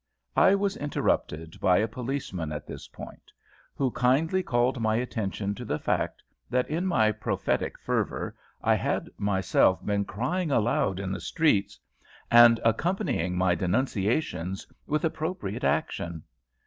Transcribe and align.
I 0.35 0.55
was 0.55 0.77
interrupted 0.77 1.59
by 1.59 1.77
a 1.77 1.87
policeman 1.87 2.51
at 2.51 2.65
this 2.65 2.87
point, 2.87 3.31
who 3.75 3.91
kindly 3.91 4.41
called 4.41 4.81
my 4.81 4.95
attention 4.95 5.53
to 5.53 5.63
the 5.63 5.77
fact 5.77 6.23
that 6.49 6.67
in 6.67 6.87
my 6.87 7.11
prophetic 7.11 7.77
fervour 7.77 8.35
I 8.63 8.73
had 8.73 9.11
myself 9.19 9.85
been 9.85 10.05
crying 10.05 10.49
aloud 10.49 10.99
in 10.99 11.11
the 11.11 11.21
streets, 11.21 11.77
and 12.31 12.59
accompanying 12.65 13.37
my 13.37 13.53
denunciations 13.53 14.65
with 14.87 15.05
appropriate 15.05 15.63
action. 15.63 16.23